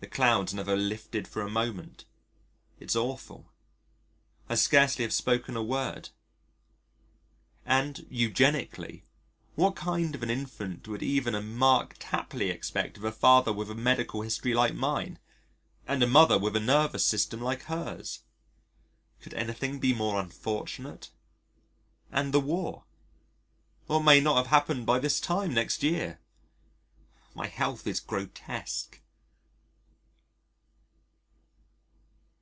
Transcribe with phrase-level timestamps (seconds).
[0.00, 2.04] The clouds never lifted for a moment
[2.78, 3.50] it's awful.
[4.50, 6.10] I scarcely have spoken a word....
[7.64, 9.06] And eugenically,
[9.54, 13.70] what kind of an infant would even a Mark Tapley expect of a father with
[13.70, 15.18] a medical history like mine,
[15.88, 18.20] and a mother with a nervous system like hers?...
[19.22, 21.10] Could anything be more unfortunate?
[22.12, 22.84] And the War?
[23.86, 26.20] What may not have happened by this time next year?
[27.34, 29.00] My health is grotesque.